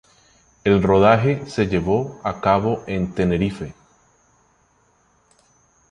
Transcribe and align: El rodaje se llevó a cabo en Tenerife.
El 0.63 0.81
rodaje 0.81 1.45
se 1.47 1.67
llevó 1.67 2.19
a 2.23 2.41
cabo 2.41 2.83
en 2.87 3.13
Tenerife. 3.13 3.75